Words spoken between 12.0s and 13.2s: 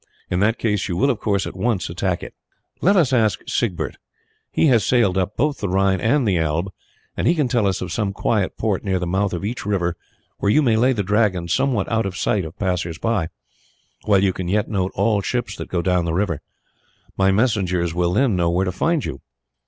of sight of passers